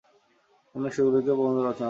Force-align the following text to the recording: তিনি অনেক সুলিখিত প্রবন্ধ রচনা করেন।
তিনি 0.75 0.79
অনেক 0.79 0.91
সুলিখিত 0.95 1.29
প্রবন্ধ 1.29 1.57
রচনা 1.57 1.67
করেন। 1.67 1.79